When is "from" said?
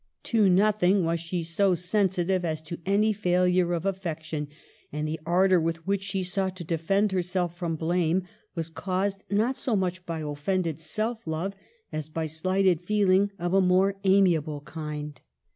7.55-7.75